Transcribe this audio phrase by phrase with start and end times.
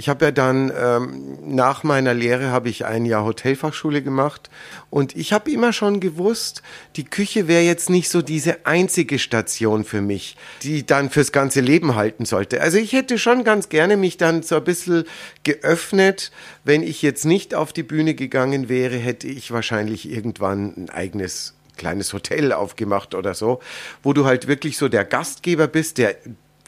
[0.00, 4.48] Ich habe ja dann ähm, nach meiner Lehre habe ich ein Jahr Hotelfachschule gemacht
[4.88, 6.62] und ich habe immer schon gewusst,
[6.96, 11.60] die Küche wäre jetzt nicht so diese einzige Station für mich, die dann fürs ganze
[11.60, 12.62] Leben halten sollte.
[12.62, 15.04] Also ich hätte schon ganz gerne mich dann so ein bisschen
[15.42, 16.32] geöffnet.
[16.64, 21.52] Wenn ich jetzt nicht auf die Bühne gegangen wäre, hätte ich wahrscheinlich irgendwann ein eigenes
[21.76, 23.60] kleines Hotel aufgemacht oder so,
[24.02, 26.16] wo du halt wirklich so der Gastgeber bist, der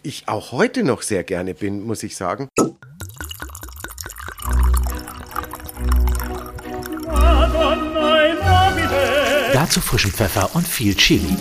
[0.02, 2.48] ich auch heute noch sehr gerne bin, muss ich sagen.
[9.62, 11.36] Dazu frischen Pfeffer und viel Chili.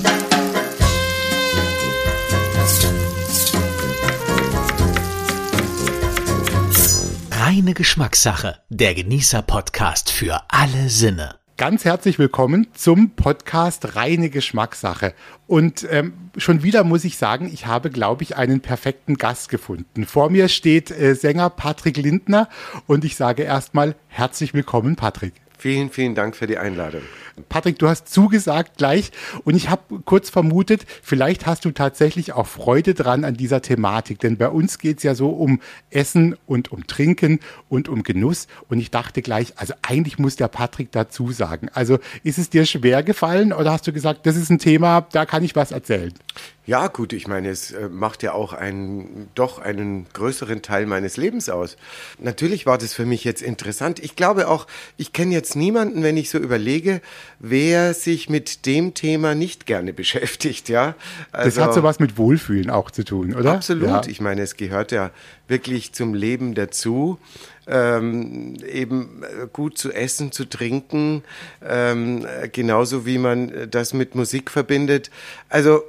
[7.31, 15.13] Reine Geschmackssache, der Genießer-Podcast für alle Sinne ganz herzlich willkommen zum Podcast Reine Geschmackssache.
[15.45, 20.07] Und ähm, schon wieder muss ich sagen, ich habe, glaube ich, einen perfekten Gast gefunden.
[20.07, 22.49] Vor mir steht äh, Sänger Patrick Lindner
[22.87, 25.40] und ich sage erstmal herzlich willkommen, Patrick.
[25.61, 27.03] Vielen, vielen Dank für die Einladung.
[27.47, 29.11] Patrick, du hast zugesagt gleich
[29.43, 34.17] und ich habe kurz vermutet, vielleicht hast du tatsächlich auch Freude dran an dieser Thematik,
[34.17, 38.47] denn bei uns geht es ja so um Essen und um Trinken und um Genuss
[38.69, 41.69] und ich dachte gleich, also eigentlich muss der Patrick dazu sagen.
[41.73, 45.27] Also ist es dir schwer gefallen oder hast du gesagt, das ist ein Thema, da
[45.27, 46.11] kann ich was erzählen?
[46.67, 51.17] Ja, gut, ich meine, es äh, macht ja auch einen, doch einen größeren Teil meines
[51.17, 51.75] Lebens aus.
[52.19, 53.97] Natürlich war das für mich jetzt interessant.
[53.99, 57.01] Ich glaube auch, ich kenne jetzt niemanden, wenn ich so überlege,
[57.39, 60.93] wer sich mit dem Thema nicht gerne beschäftigt, ja.
[61.31, 63.53] Also, das hat so was mit Wohlfühlen auch zu tun, oder?
[63.53, 63.87] Absolut.
[63.87, 64.01] Ja.
[64.07, 65.09] Ich meine, es gehört ja
[65.47, 67.17] wirklich zum Leben dazu.
[67.67, 71.23] Ähm, eben äh, gut zu essen, zu trinken,
[71.63, 75.11] ähm, genauso wie man das mit Musik verbindet.
[75.47, 75.83] Also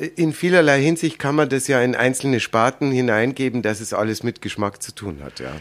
[0.00, 4.40] in vielerlei Hinsicht kann man das ja in einzelne Sparten hineingeben, dass es alles mit
[4.40, 5.52] Geschmack zu tun hat, ja.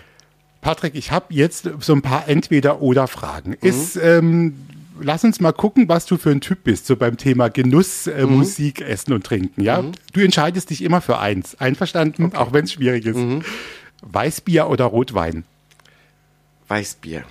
[0.61, 3.51] Patrick, ich habe jetzt so ein paar Entweder-Oder-Fragen.
[3.51, 3.57] Mhm.
[3.61, 4.55] Ist, ähm,
[4.99, 8.25] lass uns mal gucken, was du für ein Typ bist, so beim Thema Genuss, äh,
[8.25, 8.37] mhm.
[8.37, 9.61] Musik, Essen und Trinken.
[9.61, 9.91] Ja, mhm.
[10.13, 11.59] du entscheidest dich immer für eins.
[11.59, 12.37] Einverstanden, okay.
[12.37, 13.17] auch wenn es schwierig ist.
[13.17, 13.43] Mhm.
[14.01, 15.43] Weißbier oder Rotwein?
[16.67, 17.23] Weißbier.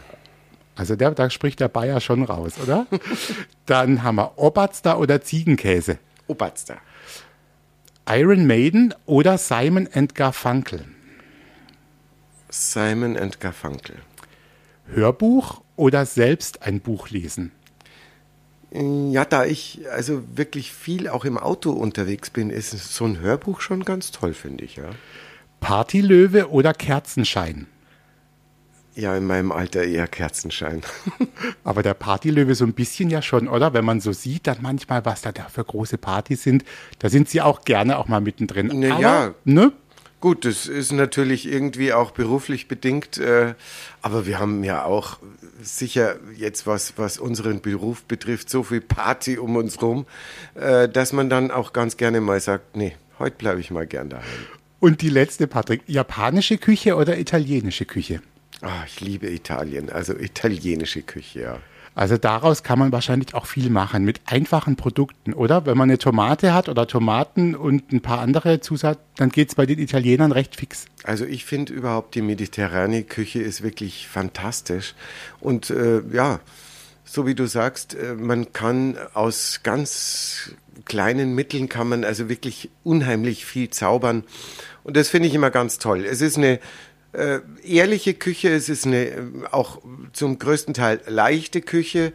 [0.77, 2.87] Also der, da spricht der Bayer schon raus, oder?
[3.67, 5.99] Dann haben wir Oberster oder Ziegenkäse?
[6.29, 6.79] Oberster.
[8.09, 10.85] Iron Maiden oder Simon and Garfunkel?
[12.49, 13.97] Simon and Garfunkel.
[14.87, 17.53] Hörbuch oder selbst ein Buch lesen?
[18.71, 23.61] Ja, da ich also wirklich viel auch im Auto unterwegs bin, ist so ein Hörbuch
[23.61, 24.91] schon ganz toll, finde ich, ja.
[25.61, 27.67] Partylöwe oder Kerzenschein?
[28.99, 30.83] Ja, in meinem Alter eher Kerzenschein.
[31.65, 33.73] Aber der Partylöwe so ein bisschen ja schon, oder?
[33.73, 36.65] Wenn man so sieht, dann manchmal, was da, da für große Partys sind,
[36.99, 38.67] da sind sie auch gerne auch mal mittendrin.
[38.67, 39.71] Ne, aber, ja, ne?
[40.21, 43.55] Gut, das ist natürlich irgendwie auch beruflich bedingt, äh,
[44.03, 45.19] aber wir haben ja auch
[45.63, 50.07] sicher jetzt was, was unseren Beruf betrifft, so viel Party um uns rum,
[50.57, 54.09] äh, dass man dann auch ganz gerne mal sagt, nee, heute bleibe ich mal gern
[54.09, 54.27] daheim.
[54.81, 58.23] Und die letzte, Patrick, japanische Küche oder italienische Küche?
[58.61, 61.59] Ah, ich liebe Italien, also italienische Küche, ja.
[61.95, 65.67] Also daraus kann man wahrscheinlich auch viel machen mit einfachen Produkten, oder?
[65.67, 69.57] Wenn man eine Tomate hat oder Tomaten und ein paar andere Zusatz, dann geht es
[69.57, 70.87] bei den Italienern recht fix.
[71.03, 74.95] Also ich finde überhaupt die mediterrane Küche ist wirklich fantastisch.
[75.41, 76.39] Und äh, ja,
[77.05, 80.53] so wie du sagst, äh, man kann aus ganz
[80.85, 84.23] kleinen Mitteln kann man also wirklich unheimlich viel zaubern.
[84.85, 86.05] Und das finde ich immer ganz toll.
[86.05, 86.61] Es ist eine
[87.13, 89.81] äh, ehrliche Küche, es ist eine äh, auch
[90.13, 92.13] zum größten Teil leichte Küche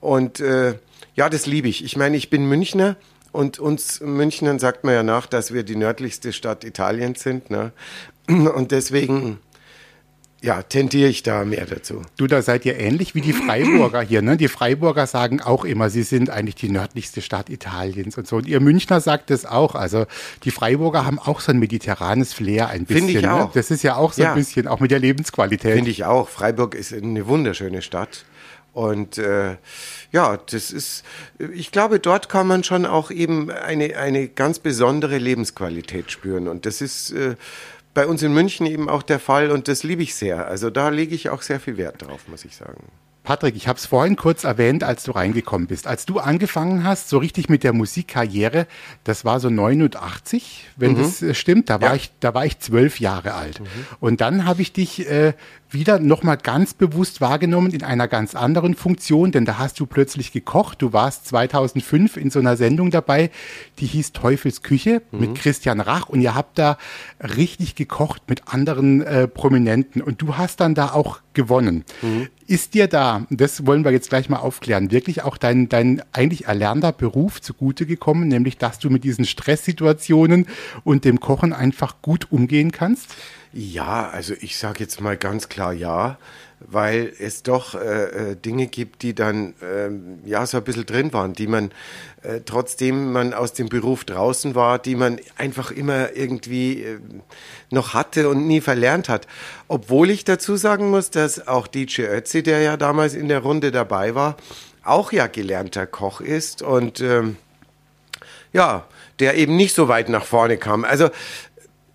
[0.00, 0.74] und äh,
[1.14, 1.84] ja, das liebe ich.
[1.84, 2.96] Ich meine, ich bin Münchner
[3.32, 7.50] und uns Münchnern sagt man ja nach, dass wir die nördlichste Stadt Italiens sind.
[7.50, 7.72] Ne?
[8.28, 9.38] Und deswegen
[10.46, 12.02] ja, tendiere ich da mehr dazu.
[12.16, 14.22] Du, da seid ihr ähnlich wie die Freiburger hier.
[14.22, 14.36] Ne?
[14.36, 18.36] Die Freiburger sagen auch immer, sie sind eigentlich die nördlichste Stadt Italiens und so.
[18.36, 19.74] Und ihr Münchner sagt es auch.
[19.74, 20.06] Also
[20.44, 23.06] die Freiburger haben auch so ein mediterranes Flair ein bisschen.
[23.06, 23.34] Finde ich ne?
[23.34, 23.52] auch.
[23.52, 24.30] Das ist ja auch so ja.
[24.30, 25.74] ein bisschen, auch mit der Lebensqualität.
[25.74, 26.28] Finde ich auch.
[26.28, 28.24] Freiburg ist eine wunderschöne Stadt.
[28.72, 29.56] Und äh,
[30.12, 31.02] ja, das ist,
[31.38, 36.46] ich glaube, dort kann man schon auch eben eine, eine ganz besondere Lebensqualität spüren.
[36.46, 37.36] Und das ist äh,
[37.96, 40.46] bei uns in München eben auch der Fall und das liebe ich sehr.
[40.46, 42.84] Also da lege ich auch sehr viel Wert drauf, muss ich sagen.
[43.26, 45.88] Patrick, ich habe es vorhin kurz erwähnt, als du reingekommen bist.
[45.88, 48.68] Als du angefangen hast, so richtig mit der Musikkarriere,
[49.02, 50.98] das war so 89, wenn mhm.
[50.98, 51.94] das äh, stimmt, da war, ja.
[51.96, 53.58] ich, da war ich zwölf Jahre alt.
[53.58, 53.66] Mhm.
[53.98, 55.32] Und dann habe ich dich äh,
[55.70, 60.30] wieder nochmal ganz bewusst wahrgenommen in einer ganz anderen Funktion, denn da hast du plötzlich
[60.30, 60.80] gekocht.
[60.80, 63.30] Du warst 2005 in so einer Sendung dabei,
[63.80, 65.20] die hieß Teufels Küche mhm.
[65.20, 66.78] mit Christian Rach und ihr habt da
[67.20, 71.84] richtig gekocht mit anderen äh, Prominenten und du hast dann da auch gewonnen.
[72.02, 72.26] Mhm.
[72.48, 76.46] Ist dir da, das wollen wir jetzt gleich mal aufklären, wirklich auch dein, dein eigentlich
[76.46, 80.46] erlernter Beruf zugute gekommen, nämlich dass du mit diesen Stresssituationen
[80.82, 83.14] und dem Kochen einfach gut umgehen kannst?
[83.52, 86.18] Ja, also ich sage jetzt mal ganz klar ja,
[86.60, 89.90] weil es doch äh, äh, Dinge gibt, die dann äh,
[90.28, 91.70] ja so ein bisschen drin waren, die man
[92.22, 96.98] äh, trotzdem man aus dem Beruf draußen war, die man einfach immer irgendwie äh,
[97.70, 99.26] noch hatte und nie verlernt hat.
[99.68, 103.70] Obwohl ich dazu sagen muss, dass auch DJ Ötzi, der ja damals in der Runde
[103.70, 104.36] dabei war,
[104.82, 107.36] auch ja gelernter Koch ist und ähm,
[108.52, 108.86] ja,
[109.18, 110.84] der eben nicht so weit nach vorne kam.
[110.84, 111.10] Also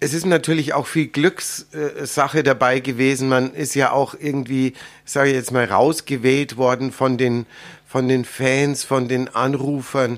[0.03, 3.29] es ist natürlich auch viel Glückssache dabei gewesen.
[3.29, 4.73] Man ist ja auch irgendwie,
[5.05, 7.45] sage ich jetzt mal, rausgewählt worden von den,
[7.85, 10.17] von den Fans, von den Anrufern.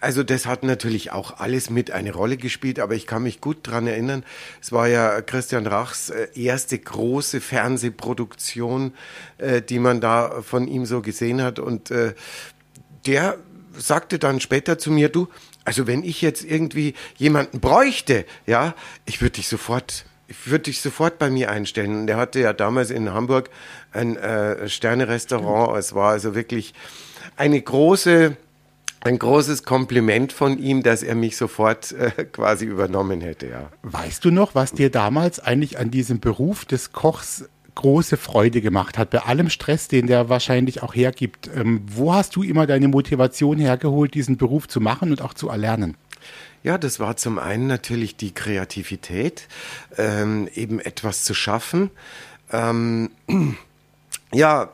[0.00, 3.58] Also das hat natürlich auch alles mit eine Rolle gespielt, aber ich kann mich gut
[3.62, 4.22] dran erinnern.
[4.62, 8.94] Es war ja Christian Rachs äh, erste große Fernsehproduktion,
[9.38, 11.58] äh, die man da von ihm so gesehen hat.
[11.58, 12.14] Und äh,
[13.04, 13.38] der
[13.76, 15.26] sagte dann später zu mir, du,
[15.64, 18.74] also wenn ich jetzt irgendwie jemanden bräuchte, ja,
[19.06, 22.02] ich würde dich sofort, ich würde dich sofort bei mir einstellen.
[22.02, 23.50] Und er hatte ja damals in Hamburg
[23.92, 25.78] ein äh, Sterne-Restaurant.
[25.78, 26.74] Es war also wirklich
[27.36, 28.36] eine große,
[29.00, 33.70] ein großes Kompliment von ihm, dass er mich sofort äh, quasi übernommen hätte, ja.
[33.82, 38.98] Weißt du noch, was dir damals eigentlich an diesem Beruf des Kochs große Freude gemacht
[38.98, 41.50] hat, bei allem Stress, den der wahrscheinlich auch hergibt.
[41.54, 45.48] Ähm, wo hast du immer deine Motivation hergeholt, diesen Beruf zu machen und auch zu
[45.48, 45.96] erlernen?
[46.62, 49.48] Ja, das war zum einen natürlich die Kreativität,
[49.98, 51.90] ähm, eben etwas zu schaffen.
[52.50, 53.10] Ähm,
[54.32, 54.70] ja,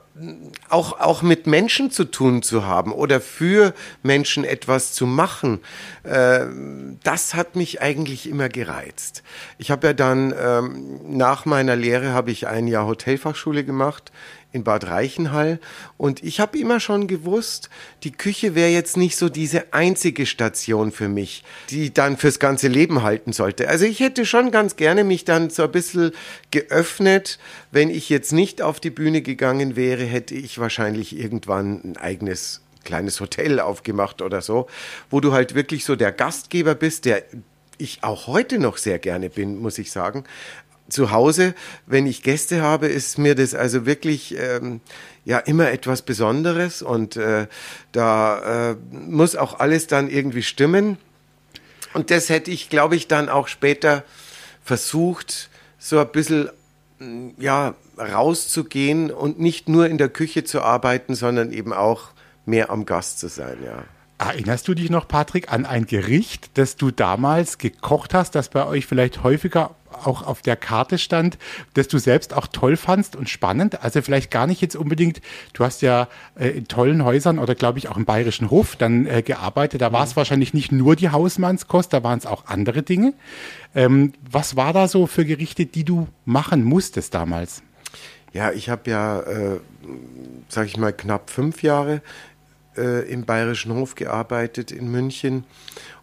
[0.68, 5.60] auch, auch mit Menschen zu tun zu haben oder für Menschen etwas zu machen,
[6.02, 6.46] äh,
[7.02, 9.22] das hat mich eigentlich immer gereizt.
[9.58, 14.12] Ich habe ja dann ähm, nach meiner Lehre habe ich ein Jahr Hotelfachschule gemacht
[14.52, 15.60] in Bad Reichenhall.
[15.96, 17.70] Und ich habe immer schon gewusst,
[18.02, 22.68] die Küche wäre jetzt nicht so diese einzige Station für mich, die dann fürs ganze
[22.68, 23.68] Leben halten sollte.
[23.68, 26.12] Also ich hätte schon ganz gerne mich dann so ein bisschen
[26.50, 27.38] geöffnet.
[27.70, 32.62] Wenn ich jetzt nicht auf die Bühne gegangen wäre, hätte ich wahrscheinlich irgendwann ein eigenes
[32.84, 34.66] kleines Hotel aufgemacht oder so,
[35.10, 37.22] wo du halt wirklich so der Gastgeber bist, der
[37.76, 40.24] ich auch heute noch sehr gerne bin, muss ich sagen
[40.90, 41.54] zu Hause,
[41.86, 44.80] wenn ich Gäste habe, ist mir das also wirklich ähm,
[45.24, 47.46] ja immer etwas Besonderes und äh,
[47.92, 50.98] da äh, muss auch alles dann irgendwie stimmen.
[51.92, 54.04] Und das hätte ich, glaube ich, dann auch später
[54.62, 56.50] versucht, so ein bisschen
[56.98, 62.10] mm, ja, rauszugehen und nicht nur in der Küche zu arbeiten, sondern eben auch
[62.46, 63.84] mehr am Gast zu sein, ja.
[64.18, 68.66] Erinnerst du dich noch, Patrick, an ein Gericht, das du damals gekocht hast, das bei
[68.66, 69.74] euch vielleicht häufiger
[70.06, 71.38] auch auf der Karte stand,
[71.74, 73.82] das du selbst auch toll fandst und spannend?
[73.82, 75.20] Also vielleicht gar nicht jetzt unbedingt,
[75.52, 76.08] du hast ja
[76.38, 79.80] äh, in tollen Häusern oder glaube ich auch im Bayerischen Hof dann äh, gearbeitet.
[79.80, 80.16] Da war es mhm.
[80.16, 83.14] wahrscheinlich nicht nur die Hausmannskost, da waren es auch andere Dinge.
[83.74, 87.62] Ähm, was war da so für Gerichte, die du machen musstest damals?
[88.32, 89.60] Ja, ich habe ja, äh,
[90.48, 92.00] sag ich mal, knapp fünf Jahre
[92.76, 95.44] äh, im Bayerischen Hof gearbeitet in München.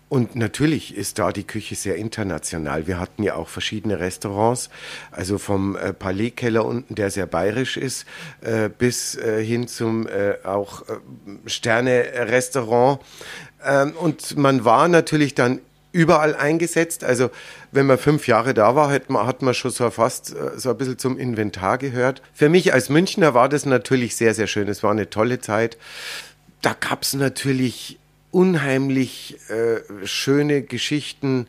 [0.10, 2.88] Und natürlich ist da die Küche sehr international.
[2.88, 4.70] Wir hatten ja auch verschiedene Restaurants,
[5.12, 8.06] also vom äh, Palais-Keller unten, der sehr bayerisch ist,
[8.42, 10.84] äh, bis äh, hin zum äh, auch
[11.46, 13.02] Sterne-Restaurant.
[13.66, 15.60] Ähm, und man war natürlich dann
[15.92, 17.04] überall eingesetzt.
[17.04, 17.30] Also
[17.72, 20.78] wenn man fünf Jahre da war, hat man, hat man schon so fast so ein
[20.78, 22.22] bisschen zum Inventar gehört.
[22.34, 24.68] Für mich als Münchner war das natürlich sehr, sehr schön.
[24.68, 25.78] Es war eine tolle Zeit
[26.62, 28.00] da gab es natürlich
[28.38, 31.48] unheimlich äh, schöne Geschichten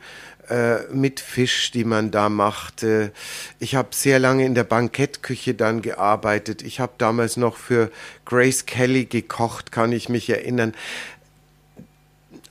[0.49, 3.13] äh, mit Fisch, die man da machte.
[3.59, 6.63] Ich habe sehr lange in der Bankettküche dann gearbeitet.
[6.63, 7.91] Ich habe damals noch für
[8.25, 10.73] Grace Kelly gekocht, kann ich mich erinnern.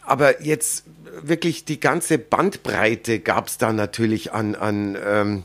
[0.03, 0.84] Aber jetzt
[1.24, 5.44] wirklich die ganze Bandbreite gab es da natürlich an, an ähm,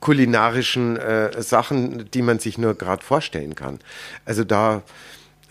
[0.00, 3.78] kulinarischen äh, Sachen, die man sich nur gerade vorstellen kann.
[4.24, 4.82] Also da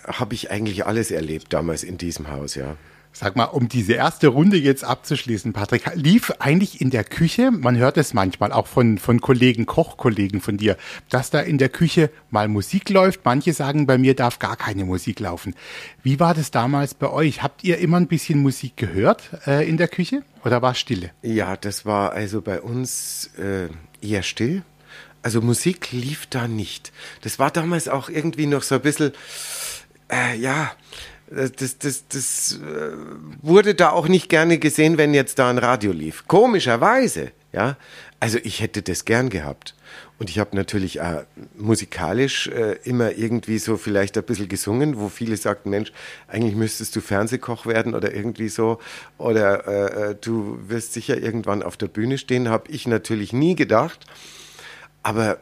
[0.05, 2.77] habe ich eigentlich alles erlebt damals in diesem Haus, ja.
[3.13, 7.77] Sag mal, um diese erste Runde jetzt abzuschließen, Patrick, lief eigentlich in der Küche, man
[7.77, 10.77] hört es manchmal auch von, von Kollegen, Kochkollegen von dir,
[11.10, 13.25] dass da in der Küche mal Musik läuft.
[13.25, 15.55] Manche sagen, bei mir darf gar keine Musik laufen.
[16.03, 17.43] Wie war das damals bei euch?
[17.43, 21.12] Habt ihr immer ein bisschen Musik gehört äh, in der Küche oder war es Stille?
[21.22, 23.67] Ja, das war also bei uns äh,
[24.01, 24.63] eher still.
[25.22, 26.91] Also Musik lief da nicht.
[27.22, 29.12] Das war damals auch irgendwie noch so ein bisschen,
[30.12, 30.72] äh, ja,
[31.32, 32.91] das, das, das äh,
[33.41, 36.27] wurde da auch nicht gerne gesehen, wenn jetzt da ein Radio lief.
[36.27, 37.77] Komischerweise, ja.
[38.20, 39.74] Also ich hätte das gern gehabt.
[40.20, 41.24] Und ich habe natürlich äh,
[41.58, 45.91] musikalisch äh, immer irgendwie so vielleicht ein bisschen gesungen, wo viele sagten, Mensch,
[46.27, 48.80] eigentlich müsstest du Fernsehkoch werden oder irgendwie so.
[49.18, 53.56] Oder äh, äh du wirst sicher irgendwann auf der Bühne stehen, habe ich natürlich nie
[53.56, 54.06] gedacht.
[55.01, 55.39] Aber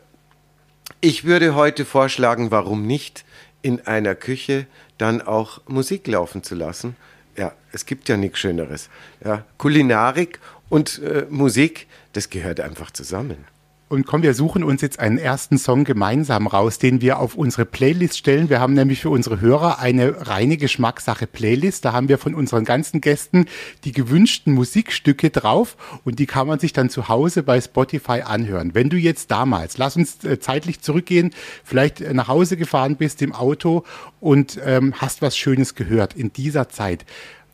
[1.01, 3.25] ich würde heute vorschlagen, warum nicht
[3.61, 4.65] in einer Küche
[4.97, 6.95] dann auch Musik laufen zu lassen.
[7.35, 8.89] Ja, es gibt ja nichts Schöneres.
[9.23, 10.39] Ja, Kulinarik
[10.69, 13.45] und äh, Musik, das gehört einfach zusammen.
[13.89, 17.65] Und komm, wir suchen uns jetzt einen ersten Song gemeinsam raus, den wir auf unsere
[17.65, 18.47] Playlist stellen.
[18.47, 21.85] Wir haben nämlich für unsere Hörer eine reine Geschmackssache Playlist.
[21.85, 23.47] Da haben wir von unseren ganzen Gästen
[23.85, 28.75] die gewünschten Musikstücke drauf und die kann man sich dann zu Hause bei Spotify anhören.
[28.75, 31.31] Wenn du jetzt damals, lass uns äh, zeitlich zurückgehen,
[31.63, 33.85] vielleicht nach Hause gefahren bist im Auto
[34.19, 37.05] und ähm, hast was Schönes gehört in dieser Zeit.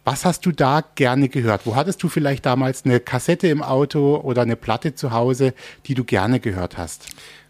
[0.06, 1.66] Was hast du da gerne gehört?
[1.66, 5.56] Wo hattest du vielleicht damals eine Kassette im Auto oder eine Platte zu Hause,
[5.88, 7.08] die du gerne gehört hast?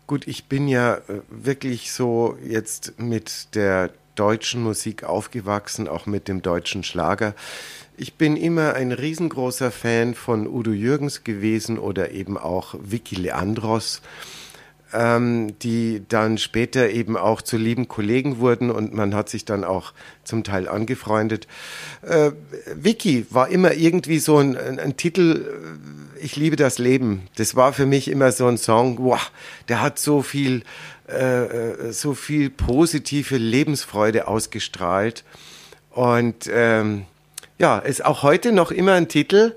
[0.08, 6.30] Gut, ich bin ja äh, wirklich so jetzt mit der deutschen Musik aufgewachsen, auch mit
[6.30, 7.36] dem deutschen Schlager.
[7.98, 14.02] Ich bin immer ein riesengroßer Fan von Udo Jürgens gewesen oder eben auch Vicky Leandros
[14.96, 19.64] ähm, die dann später eben auch zu lieben Kollegen wurden und man hat sich dann
[19.64, 21.48] auch zum Teil angefreundet.
[22.02, 22.32] Äh,
[22.76, 25.46] Vicky war immer irgendwie so ein, ein, ein Titel,
[26.20, 27.28] äh, ich liebe das Leben.
[27.36, 29.32] Das war für mich immer so ein Song, wow,
[29.68, 30.64] der hat so viel,
[31.10, 35.24] äh, äh so viel positive Lebensfreude ausgestrahlt.
[35.92, 37.06] Und ähm,
[37.58, 39.56] ja, ist auch heute noch immer ein Titel,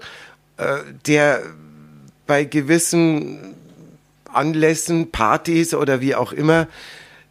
[0.56, 1.42] äh, der
[2.26, 3.54] bei gewissen
[4.32, 6.68] Anlässen, Partys oder wie auch immer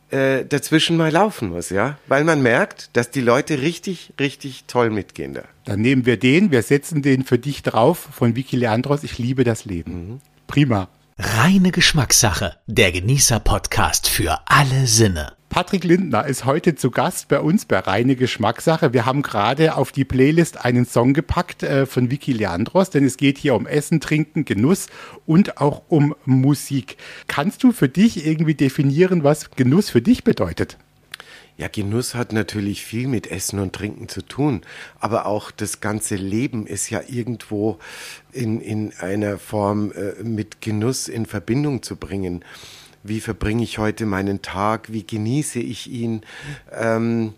[0.09, 4.89] äh, dazwischen mal laufen muss, ja, weil man merkt, dass die Leute richtig, richtig toll
[4.89, 5.43] mitgehen da.
[5.65, 9.03] Dann nehmen wir den, wir setzen den für dich drauf von Vicky Leandros.
[9.03, 9.91] Ich liebe das Leben.
[9.91, 10.21] Mhm.
[10.47, 10.87] Prima.
[11.19, 15.33] Reine Geschmackssache, der Genießer-Podcast für alle Sinne.
[15.49, 18.93] Patrick Lindner ist heute zu Gast bei uns bei Reine Geschmackssache.
[18.93, 23.17] Wir haben gerade auf die Playlist einen Song gepackt äh, von Vicky Leandros, denn es
[23.17, 24.89] geht hier um Essen, Trinken, Genuss
[25.25, 26.97] und auch um Musik.
[27.25, 30.77] Kannst du für dich irgendwie definieren, was Genuss für dich bedeutet?
[31.57, 34.61] Ja, Genuss hat natürlich viel mit Essen und Trinken zu tun,
[34.99, 37.79] aber auch das ganze Leben ist ja irgendwo
[38.31, 42.43] in, in einer Form äh, mit Genuss in Verbindung zu bringen
[43.03, 46.21] wie verbringe ich heute meinen Tag, wie genieße ich ihn.
[46.73, 47.33] Ähm,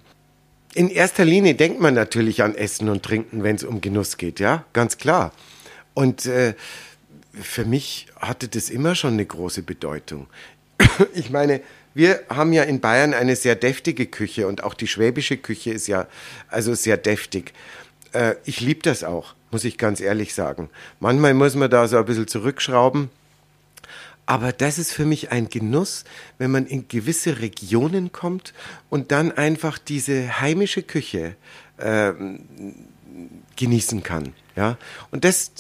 [0.73, 4.39] in erster Linie denkt man natürlich an Essen und Trinken, wenn es um Genuss geht,
[4.39, 5.31] ja, ganz klar.
[5.93, 6.53] Und äh,
[7.33, 10.27] für mich hatte das immer schon eine große Bedeutung.
[11.13, 11.61] ich meine,
[11.93, 15.87] wir haben ja in Bayern eine sehr deftige Küche und auch die schwäbische Küche ist
[15.87, 16.07] ja
[16.47, 17.53] also sehr deftig.
[18.13, 20.69] Äh, ich liebe das auch, muss ich ganz ehrlich sagen.
[20.99, 23.09] Manchmal muss man da so ein bisschen zurückschrauben
[24.29, 26.03] aber das ist für mich ein Genuss,
[26.37, 28.53] wenn man in gewisse Regionen kommt
[28.91, 31.35] und dann einfach diese heimische Küche
[31.77, 32.13] äh,
[33.55, 34.33] genießen kann.
[34.55, 34.77] Ja?
[35.09, 35.51] Und das,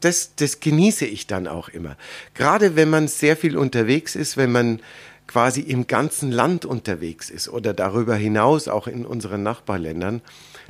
[0.00, 1.96] das, das genieße ich dann auch immer.
[2.34, 4.80] Gerade wenn man sehr viel unterwegs ist, wenn man
[5.28, 10.22] quasi im ganzen Land unterwegs ist oder darüber hinaus auch in unseren Nachbarländern,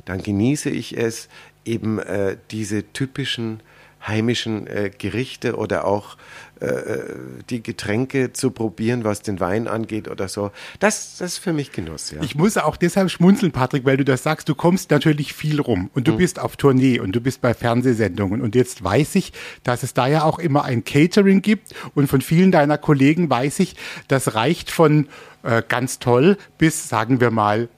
[0.05, 1.29] dann genieße ich es,
[1.65, 3.61] eben äh, diese typischen
[4.05, 6.17] heimischen äh, Gerichte oder auch
[6.61, 7.15] äh, äh,
[7.49, 10.51] die Getränke zu probieren, was den Wein angeht oder so.
[10.79, 12.11] Das, das ist für mich Genuss.
[12.11, 12.21] Ja.
[12.21, 14.49] Ich muss auch deshalb schmunzeln, Patrick, weil du das sagst.
[14.49, 16.17] Du kommst natürlich viel rum und du mhm.
[16.17, 18.41] bist auf Tournee und du bist bei Fernsehsendungen.
[18.41, 19.31] Und jetzt weiß ich,
[19.63, 21.73] dass es da ja auch immer ein Catering gibt.
[21.95, 23.75] Und von vielen deiner Kollegen weiß ich,
[24.09, 25.07] das reicht von
[25.43, 27.69] äh, ganz toll bis, sagen wir mal,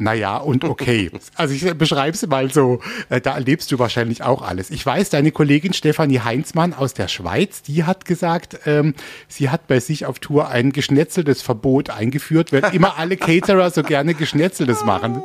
[0.00, 1.10] naja und okay.
[1.36, 4.70] Also ich beschreibe es mal so, äh, da erlebst du wahrscheinlich auch alles.
[4.70, 8.94] Ich weiß, deine Kollegin Stefanie Heinzmann aus der Schweiz, die hat gesagt, ähm,
[9.28, 13.82] sie hat bei sich auf Tour ein geschnetzeltes Verbot eingeführt, weil immer alle Caterer so
[13.82, 15.22] gerne geschnetzeltes machen.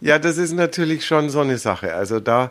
[0.00, 1.94] Ja, das ist natürlich schon so eine Sache.
[1.94, 2.50] Also da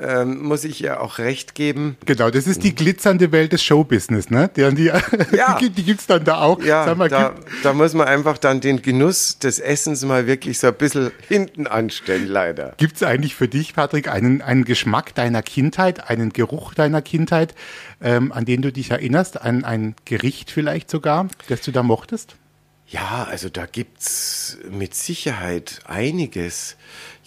[0.00, 1.96] ähm, muss ich ihr auch recht geben.
[2.06, 4.50] Genau, das ist die glitzernde Welt des Showbusiness, ne?
[4.56, 4.84] Die, die,
[5.36, 5.58] ja.
[5.60, 6.62] die, die gibt es dann da auch.
[6.62, 10.68] Ja, mal, da, da, muss man einfach dann den Genuss des Essens mal wirklich so
[10.68, 12.74] ein bisschen hinten anstellen, leider.
[12.76, 17.54] Gibt es eigentlich für dich, Patrick, einen, einen Geschmack deiner Kindheit, einen Geruch deiner Kindheit,
[18.00, 22.36] ähm, an den du dich erinnerst, an ein Gericht vielleicht sogar, das du da mochtest?
[22.90, 26.76] Ja, also da gibt's mit Sicherheit einiges.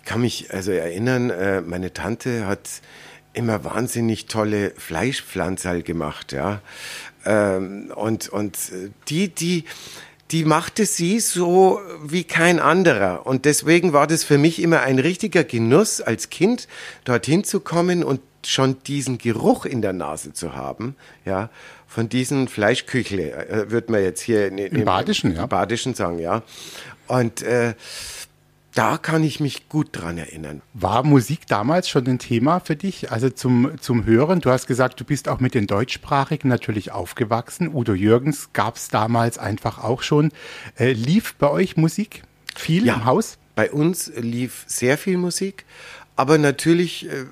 [0.01, 2.69] Ich kann mich also erinnern, äh, meine Tante hat
[3.33, 6.61] immer wahnsinnig tolle Fleischpflanzerl gemacht, ja.
[7.25, 8.57] Ähm, und, und
[9.07, 9.65] die, die,
[10.31, 13.25] die machte sie so wie kein anderer.
[13.25, 16.67] Und deswegen war das für mich immer ein richtiger Genuss, als Kind
[17.03, 21.49] dorthin zu kommen und schon diesen Geruch in der Nase zu haben, ja,
[21.87, 25.45] von diesen Fleischküchle, äh, würde man jetzt hier in, in, im Badischen, ja.
[25.45, 26.41] Badischen sagen, ja.
[27.07, 27.75] Und äh,
[28.73, 30.61] da kann ich mich gut dran erinnern.
[30.73, 33.11] War Musik damals schon ein Thema für dich?
[33.11, 34.39] Also zum, zum Hören?
[34.39, 37.73] Du hast gesagt, du bist auch mit den Deutschsprachigen natürlich aufgewachsen.
[37.73, 40.31] Udo Jürgens gab es damals einfach auch schon.
[40.77, 42.23] Äh, lief bei euch Musik
[42.55, 43.37] viel ja, im Haus?
[43.55, 45.65] Bei uns lief sehr viel Musik,
[46.15, 47.25] aber natürlich, äh,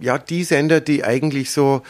[0.00, 1.82] ja, die Sender, die eigentlich so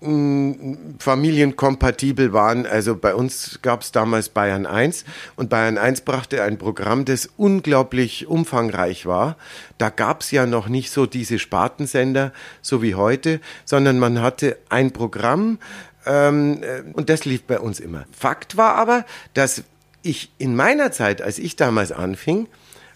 [0.00, 2.66] familienkompatibel waren.
[2.66, 7.30] Also bei uns gab es damals Bayern 1 und Bayern 1 brachte ein Programm, das
[7.38, 9.38] unglaublich umfangreich war.
[9.78, 14.58] Da gab es ja noch nicht so diese Spartensender, so wie heute, sondern man hatte
[14.68, 15.58] ein Programm
[16.04, 18.04] ähm, äh, und das lief bei uns immer.
[18.12, 19.64] Fakt war aber, dass
[20.02, 22.48] ich in meiner Zeit, als ich damals anfing,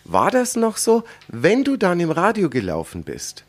[0.05, 3.45] war das noch so, wenn du dann im Radio gelaufen bist,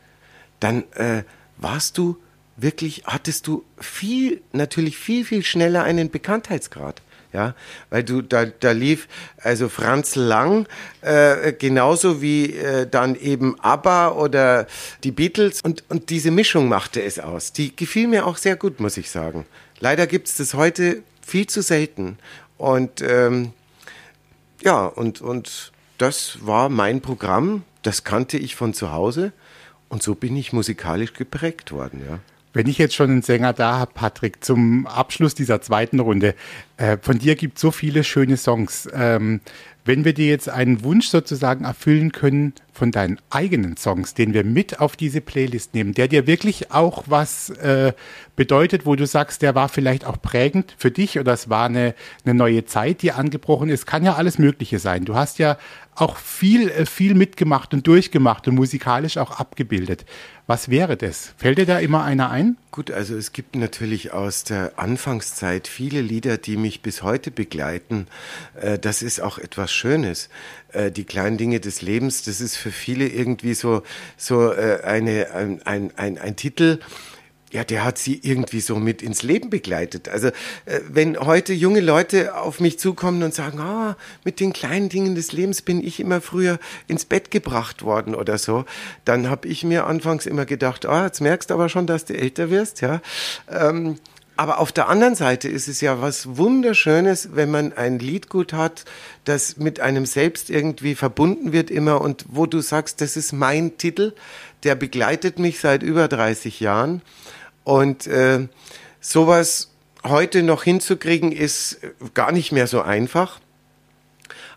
[0.59, 1.23] dann äh,
[1.57, 2.17] warst du
[2.61, 7.01] wirklich hattest du viel, natürlich viel, viel schneller einen Bekanntheitsgrad.
[7.33, 7.55] Ja,
[7.89, 10.67] weil du da, da lief also Franz Lang
[10.99, 14.67] äh, genauso wie äh, dann eben ABBA oder
[15.05, 17.53] die Beatles und, und diese Mischung machte es aus.
[17.53, 19.45] Die gefiel mir auch sehr gut, muss ich sagen.
[19.79, 22.17] Leider gibt es das heute viel zu selten.
[22.57, 23.53] Und ähm,
[24.61, 29.31] ja, und, und das war mein Programm, das kannte ich von zu Hause
[29.87, 32.19] und so bin ich musikalisch geprägt worden, ja.
[32.53, 36.35] Wenn ich jetzt schon einen Sänger da habe, Patrick, zum Abschluss dieser zweiten Runde,
[36.77, 38.89] äh, von dir gibt es so viele schöne Songs.
[38.93, 39.41] Ähm,
[39.85, 44.43] wenn wir dir jetzt einen Wunsch sozusagen erfüllen können von deinen eigenen Songs, den wir
[44.43, 47.93] mit auf diese Playlist nehmen, der dir wirklich auch was äh,
[48.35, 51.93] bedeutet, wo du sagst, der war vielleicht auch prägend für dich oder es war eine,
[52.25, 55.05] eine neue Zeit, die angebrochen ist, kann ja alles Mögliche sein.
[55.05, 55.59] Du hast ja
[55.93, 60.05] auch viel, äh, viel mitgemacht und durchgemacht und musikalisch auch abgebildet.
[60.47, 61.33] Was wäre das?
[61.37, 62.57] Fällt dir da immer einer ein?
[62.71, 68.07] Gut, also es gibt natürlich aus der Anfangszeit viele Lieder, die mich bis heute begleiten.
[68.59, 70.29] Äh, das ist auch etwas Schönes.
[70.73, 73.83] Äh, die kleinen Dinge des Lebens, das ist für viele irgendwie so,
[74.17, 76.79] so eine, ein, ein, ein, ein Titel,
[77.51, 80.07] ja, der hat sie irgendwie so mit ins Leben begleitet.
[80.07, 84.89] Also äh, wenn heute junge Leute auf mich zukommen und sagen, ah, mit den kleinen
[84.89, 88.65] Dingen des Lebens bin ich immer früher ins Bett gebracht worden oder so,
[89.03, 92.17] dann habe ich mir anfangs immer gedacht, ah, jetzt merkst du aber schon, dass du
[92.17, 93.01] älter wirst, ja.
[93.49, 93.97] Ähm,
[94.37, 98.85] aber auf der anderen Seite ist es ja was Wunderschönes, wenn man ein Liedgut hat,
[99.25, 103.77] das mit einem selbst irgendwie verbunden wird immer und wo du sagst, das ist mein
[103.77, 104.13] Titel,
[104.63, 107.01] der begleitet mich seit über 30 Jahren
[107.63, 108.47] und äh,
[108.99, 109.71] sowas
[110.03, 111.79] heute noch hinzukriegen, ist
[112.13, 113.39] gar nicht mehr so einfach.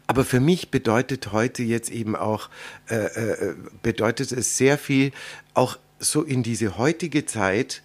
[0.06, 2.50] Aber für mich bedeutet heute jetzt eben auch,
[2.88, 5.12] äh, äh, bedeutet es sehr viel,
[5.54, 7.82] auch so in diese heutige Zeit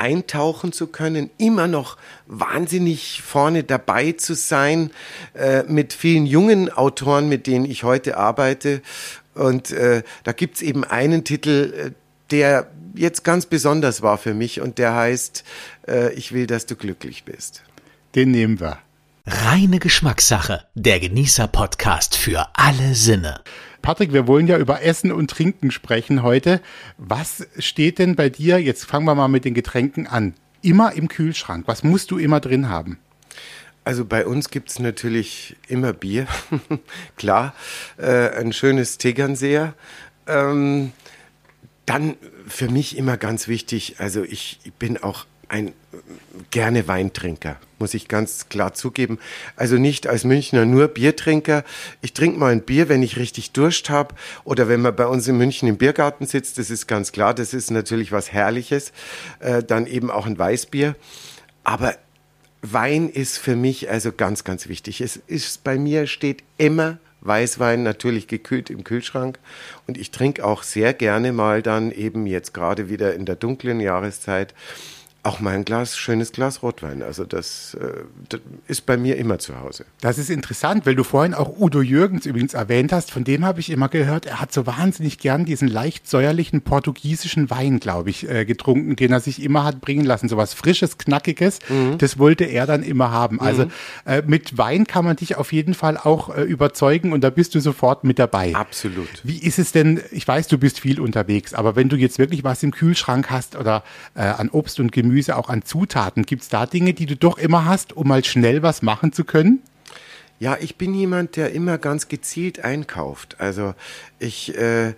[0.00, 4.90] eintauchen zu können, immer noch wahnsinnig vorne dabei zu sein,
[5.34, 8.80] äh, mit vielen jungen Autoren, mit denen ich heute arbeite.
[9.34, 11.90] Und äh, da gibt's eben einen Titel, äh,
[12.30, 15.44] der jetzt ganz besonders war für mich und der heißt,
[15.86, 17.62] äh, ich will, dass du glücklich bist.
[18.14, 18.78] Den nehmen wir.
[19.26, 23.40] Reine Geschmackssache, der Genießer-Podcast für alle Sinne.
[23.82, 26.60] Patrick, wir wollen ja über Essen und Trinken sprechen heute.
[26.98, 31.08] Was steht denn bei dir, jetzt fangen wir mal mit den Getränken an, immer im
[31.08, 31.64] Kühlschrank?
[31.66, 32.98] Was musst du immer drin haben?
[33.84, 36.26] Also bei uns gibt es natürlich immer Bier,
[37.16, 37.54] klar,
[37.96, 39.74] äh, ein schönes Tegernseer.
[40.26, 40.92] Ähm,
[41.86, 42.16] dann
[42.46, 45.72] für mich immer ganz wichtig, also ich, bin auch ein
[46.50, 49.18] gerne Weintrinker, muss ich ganz klar zugeben.
[49.56, 51.64] Also nicht als Münchner nur Biertrinker.
[52.02, 55.26] Ich trinke mal ein Bier, wenn ich richtig Durst habe oder wenn man bei uns
[55.26, 58.92] in München im Biergarten sitzt, das ist ganz klar, das ist natürlich was Herrliches.
[59.40, 60.94] Äh, dann eben auch ein Weißbier.
[61.64, 61.94] Aber
[62.62, 65.00] Wein ist für mich also ganz, ganz wichtig.
[65.00, 69.38] Es ist bei mir steht immer Weißwein natürlich gekühlt im Kühlschrank.
[69.86, 73.80] Und ich trinke auch sehr gerne mal dann eben jetzt gerade wieder in der dunklen
[73.80, 74.54] Jahreszeit
[75.22, 77.02] auch mal ein Glas, schönes Glas Rotwein.
[77.02, 79.84] Also das, äh, das, ist bei mir immer zu Hause.
[80.00, 83.10] Das ist interessant, weil du vorhin auch Udo Jürgens übrigens erwähnt hast.
[83.10, 87.50] Von dem habe ich immer gehört, er hat so wahnsinnig gern diesen leicht säuerlichen portugiesischen
[87.50, 90.28] Wein, glaube ich, äh, getrunken, den er sich immer hat bringen lassen.
[90.28, 91.98] So was Frisches, Knackiges, mhm.
[91.98, 93.40] das wollte er dann immer haben.
[93.40, 93.70] Also mhm.
[94.06, 97.54] äh, mit Wein kann man dich auf jeden Fall auch äh, überzeugen und da bist
[97.54, 98.54] du sofort mit dabei.
[98.54, 99.20] Absolut.
[99.22, 102.42] Wie ist es denn, ich weiß, du bist viel unterwegs, aber wenn du jetzt wirklich
[102.42, 106.24] was im Kühlschrank hast oder äh, an Obst und Gemüse, Gemüse auch an Zutaten.
[106.24, 109.24] Gibt es da Dinge, die du doch immer hast, um mal schnell was machen zu
[109.24, 109.60] können?
[110.38, 113.36] Ja, ich bin jemand, der immer ganz gezielt einkauft.
[113.40, 113.74] Also
[114.20, 114.94] ich äh,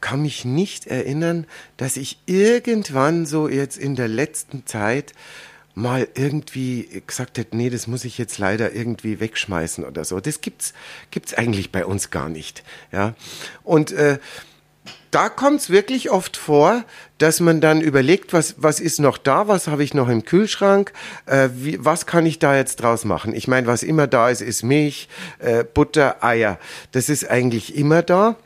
[0.00, 5.12] kann mich nicht erinnern, dass ich irgendwann so jetzt in der letzten Zeit
[5.74, 10.18] mal irgendwie gesagt hätte, nee, das muss ich jetzt leider irgendwie wegschmeißen oder so.
[10.18, 10.72] Das gibt's
[11.10, 13.14] gibt's eigentlich bei uns gar nicht, ja.
[13.62, 14.18] Und äh,
[15.12, 16.84] da kommt es wirklich oft vor,
[17.18, 20.92] dass man dann überlegt, was, was ist noch da, was habe ich noch im Kühlschrank,
[21.26, 23.34] äh, wie, was kann ich da jetzt draus machen.
[23.34, 26.58] Ich meine, was immer da ist, ist Milch, äh, Butter, Eier.
[26.92, 28.36] Das ist eigentlich immer da.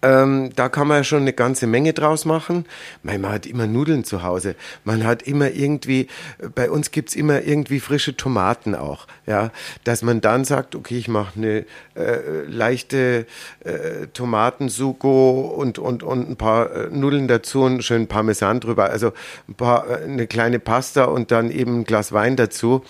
[0.00, 2.66] Ähm, da kann man schon eine ganze Menge draus machen.
[3.02, 4.54] Man hat immer Nudeln zu Hause.
[4.84, 6.08] Man hat immer irgendwie,
[6.54, 9.06] bei uns gibt's immer irgendwie frische Tomaten auch.
[9.26, 9.50] Ja,
[9.84, 11.64] dass man dann sagt, okay, ich mache eine
[11.96, 13.26] äh, leichte
[13.64, 18.90] äh, Tomatensugo und, und, und ein paar äh, Nudeln dazu und schön Parmesan drüber.
[18.90, 19.12] Also
[19.48, 22.84] ein paar, äh, eine kleine Pasta und dann eben ein Glas Wein dazu.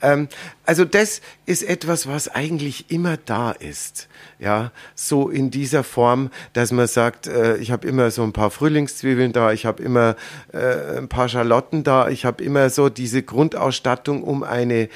[0.00, 0.28] Ähm,
[0.66, 4.08] also das ist etwas, was eigentlich immer da ist.
[4.38, 8.50] Ja, so in dieser Form, dass man sagt, äh, ich habe immer so ein paar
[8.50, 10.16] Frühlingszwiebeln da, ich habe immer
[10.52, 14.88] äh, ein paar Schalotten da, ich habe immer so diese Grundausstattung, um eine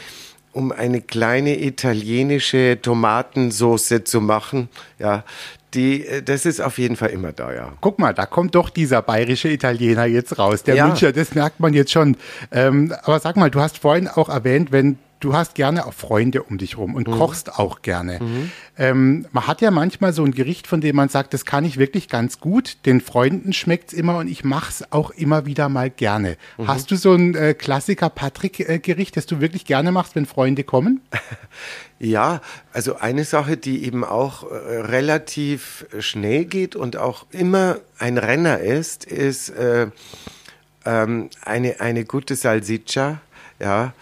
[0.52, 4.68] um eine kleine italienische Tomatensauce zu machen.
[4.98, 5.22] Ja,
[5.74, 7.72] die, äh, das ist auf jeden Fall immer da, ja.
[7.81, 10.62] Guck mal, da kommt doch dieser bayerische Italiener jetzt raus.
[10.62, 10.87] Der ja.
[10.87, 12.16] Müncher, das merkt man jetzt schon.
[12.50, 16.42] Ähm, aber sag mal, du hast vorhin auch erwähnt, wenn du hast gerne auch Freunde
[16.42, 17.12] um dich rum und mhm.
[17.12, 18.18] kochst auch gerne.
[18.20, 18.52] Mhm.
[18.76, 21.78] Ähm, man hat ja manchmal so ein Gericht, von dem man sagt, das kann ich
[21.78, 22.78] wirklich ganz gut.
[22.87, 26.37] Den Freunden schmeckt's immer und ich mach's auch immer wieder mal gerne.
[26.57, 26.68] Mhm.
[26.68, 31.00] Hast du so ein äh, Klassiker Patrick-Gericht, das du wirklich gerne machst, wenn Freunde kommen?
[32.00, 38.18] Ja, also eine Sache, die eben auch äh, relativ schnell geht und auch immer ein
[38.18, 39.88] Renner ist, ist äh,
[40.87, 43.20] ähm, eine, eine gute Salsiccia.
[43.60, 43.92] Ja,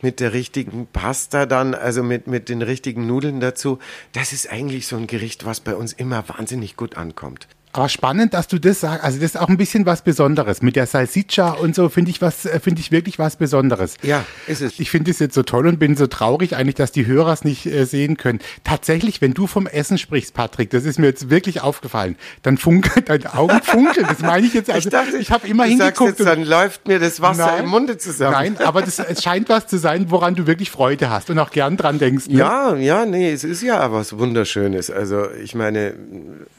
[0.00, 3.78] mit der richtigen Pasta dann, also mit, mit den richtigen Nudeln dazu.
[4.12, 7.48] Das ist eigentlich so ein Gericht, was bei uns immer wahnsinnig gut ankommt.
[7.74, 9.02] Aber spannend, dass du das sagst.
[9.02, 10.62] Also das ist auch ein bisschen was Besonderes.
[10.62, 13.96] Mit der Salsiccia und so finde ich was, äh, finde ich wirklich was Besonderes.
[14.02, 14.78] Ja, ist es.
[14.78, 17.42] Ich finde es jetzt so toll und bin so traurig eigentlich, dass die Hörer es
[17.42, 18.38] nicht äh, sehen können.
[18.62, 23.04] Tatsächlich, wenn du vom Essen sprichst, Patrick, das ist mir jetzt wirklich aufgefallen, dann funkeln
[23.06, 24.06] deine Augen funkeln.
[24.08, 24.70] Das meine ich jetzt.
[24.70, 26.20] Also, ich dachte, ich habe immer hingeguckt.
[26.20, 28.34] Jetzt, dann läuft mir das Wasser nein, im Munde zusammen.
[28.34, 31.50] Nein, aber das, es scheint was zu sein, woran du wirklich Freude hast und auch
[31.50, 32.28] gern dran denkst.
[32.28, 32.38] Ne?
[32.38, 34.92] Ja, ja, nee, es ist ja was Wunderschönes.
[34.92, 35.94] Also ich meine,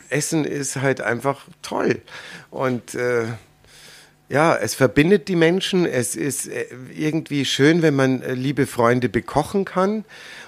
[0.10, 2.02] Essen ist halt einfach toll.
[2.52, 3.26] Und äh,
[4.28, 5.86] ja, es verbindet die Menschen.
[5.86, 6.66] Es ist äh,
[6.96, 10.04] irgendwie schön, wenn man äh, liebe Freunde bekochen kann.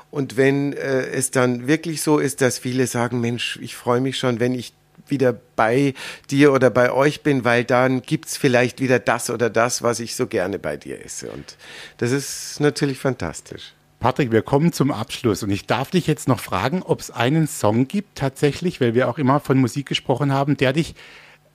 [0.10, 4.17] Und wenn äh, es dann wirklich so ist, dass viele sagen, Mensch, ich freue mich
[4.17, 4.74] schon, wenn ich
[5.08, 5.93] wieder bei
[6.30, 10.00] dir oder bei euch bin, weil dann gibt es vielleicht wieder das oder das, was
[10.00, 11.30] ich so gerne bei dir esse.
[11.30, 11.56] Und
[11.98, 13.74] das ist natürlich fantastisch.
[13.99, 17.47] Patrick, wir kommen zum Abschluss und ich darf dich jetzt noch fragen, ob es einen
[17.47, 20.93] Song gibt tatsächlich, weil wir auch immer von Musik gesprochen haben, der dich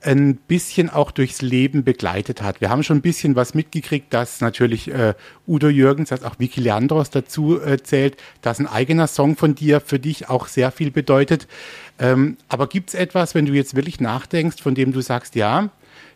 [0.01, 2.59] ein bisschen auch durchs Leben begleitet hat.
[2.59, 5.13] Wir haben schon ein bisschen was mitgekriegt, dass natürlich äh,
[5.47, 9.79] Udo Jürgens, dass auch Vicky Leandros dazu äh, zählt, dass ein eigener Song von dir
[9.79, 11.47] für dich auch sehr viel bedeutet.
[11.97, 15.69] Ähm, aber gibt es etwas, wenn du jetzt wirklich nachdenkst, von dem du sagst, ja,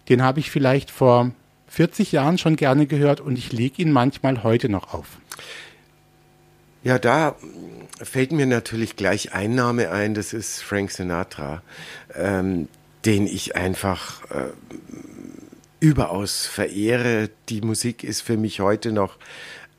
[0.10, 1.32] den habe ich vielleicht vor
[1.68, 5.08] 40 Jahren schon gerne gehört und ich lege ihn manchmal heute noch auf?
[6.88, 7.36] Ja, da
[8.02, 11.62] fällt mir natürlich gleich ein Name ein, das ist Frank Sinatra,
[12.16, 12.70] ähm,
[13.04, 14.54] den ich einfach äh,
[15.82, 17.30] überaus verehre.
[17.50, 19.18] Die Musik ist für mich heute noch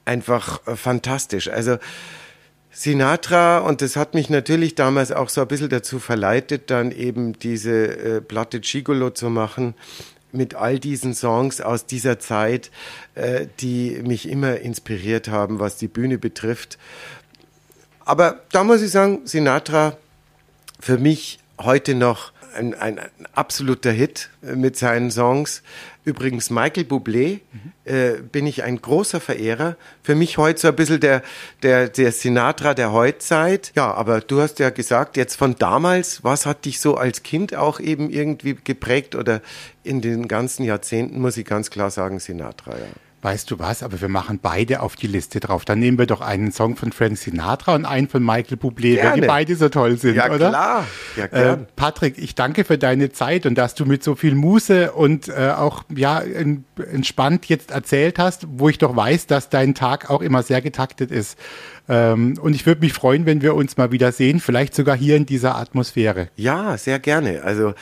[0.04, 1.48] einfach äh, fantastisch.
[1.48, 1.78] Also
[2.70, 7.38] Sinatra, und das hat mich natürlich damals auch so ein bisschen dazu verleitet, dann eben
[7.38, 9.72] diese äh, Platte Gigolo zu machen,
[10.32, 12.70] mit all diesen Songs aus dieser Zeit,
[13.14, 16.78] äh, die mich immer inspiriert haben, was die Bühne betrifft.
[18.04, 19.96] Aber da muss ich sagen, Sinatra
[20.80, 23.00] für mich heute noch ein, ein,
[23.32, 25.62] absoluter Hit mit seinen Songs.
[26.04, 27.72] Übrigens, Michael Bublé mhm.
[27.84, 29.76] äh, bin ich ein großer Verehrer.
[30.02, 31.22] Für mich heute so ein bisschen der,
[31.62, 33.72] der, der Sinatra der Heutzeit.
[33.74, 37.54] Ja, aber du hast ja gesagt, jetzt von damals, was hat dich so als Kind
[37.54, 39.40] auch eben irgendwie geprägt oder
[39.84, 42.86] in den ganzen Jahrzehnten, muss ich ganz klar sagen, Sinatra, ja.
[43.20, 45.64] Weißt du was, aber wir machen beide auf die Liste drauf.
[45.64, 49.10] Dann nehmen wir doch einen Song von Frank Sinatra und einen von Michael Bublé, Gerne.
[49.10, 50.50] weil die beide so toll sind, ja, oder?
[50.50, 50.84] Klar.
[51.16, 51.54] Ja, klar.
[51.54, 55.26] Äh, Patrick, ich danke für deine Zeit und dass du mit so viel Muße und
[55.28, 60.22] äh, auch ja entspannt jetzt erzählt hast, wo ich doch weiß, dass dein Tag auch
[60.22, 61.36] immer sehr getaktet ist.
[61.88, 65.16] Ähm, und ich würde mich freuen, wenn wir uns mal wieder sehen, vielleicht sogar hier
[65.16, 66.28] in dieser Atmosphäre.
[66.36, 67.42] Ja, sehr gerne.
[67.42, 67.74] Also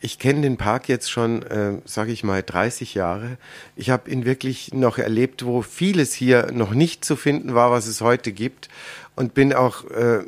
[0.00, 3.38] ich kenne den Park jetzt schon, äh, sage ich mal, 30 Jahre.
[3.74, 7.86] Ich habe ihn wirklich noch erlebt, wo vieles hier noch nicht zu finden war, was
[7.86, 8.68] es heute gibt.
[9.16, 10.24] Und bin auch äh,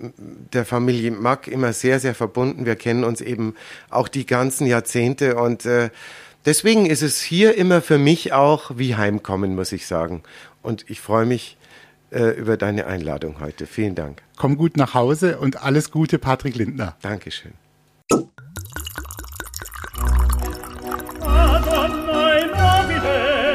[0.53, 2.65] der Familie Mack immer sehr, sehr verbunden.
[2.65, 3.55] Wir kennen uns eben
[3.91, 5.37] auch die ganzen Jahrzehnte.
[5.37, 5.91] Und äh,
[6.47, 10.23] deswegen ist es hier immer für mich auch wie Heimkommen, muss ich sagen.
[10.63, 11.59] Und ich freue mich
[12.11, 13.67] äh, über deine Einladung heute.
[13.67, 14.23] Vielen Dank.
[14.37, 16.97] Komm gut nach Hause und alles Gute, Patrick Lindner.
[17.03, 17.53] Dankeschön.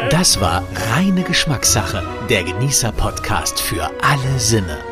[0.09, 4.90] Das war reine Geschmackssache, der Genießer-Podcast für alle Sinne.